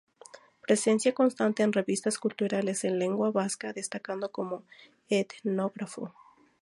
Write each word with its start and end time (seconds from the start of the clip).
Presencia 0.65 1.13
constante 1.13 1.61
en 1.61 1.73
revistas 1.73 2.17
culturales 2.17 2.83
en 2.85 2.97
lengua 2.97 3.29
vasca, 3.29 3.71
destacando 3.71 4.31
como 4.31 4.63
etnógrafo. 5.09 6.11